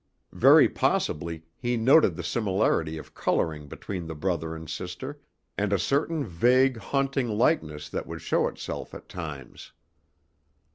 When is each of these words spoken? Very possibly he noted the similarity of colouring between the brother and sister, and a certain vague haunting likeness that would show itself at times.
Very 0.33 0.67
possibly 0.67 1.43
he 1.55 1.77
noted 1.77 2.15
the 2.15 2.23
similarity 2.23 2.97
of 2.97 3.13
colouring 3.13 3.67
between 3.67 4.07
the 4.07 4.15
brother 4.15 4.55
and 4.55 4.67
sister, 4.67 5.21
and 5.59 5.71
a 5.71 5.77
certain 5.77 6.25
vague 6.25 6.77
haunting 6.77 7.27
likeness 7.27 7.87
that 7.89 8.07
would 8.07 8.23
show 8.23 8.47
itself 8.47 8.95
at 8.95 9.07
times. 9.07 9.73